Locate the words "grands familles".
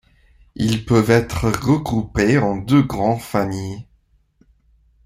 2.81-3.85